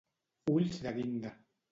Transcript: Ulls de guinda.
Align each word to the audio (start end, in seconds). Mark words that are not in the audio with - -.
Ulls 0.53 0.79
de 0.85 0.93
guinda. 0.95 1.35